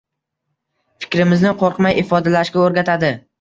[1.05, 3.13] Fikrimizni qo‘rqmay ifodalashga o‘rgatadi.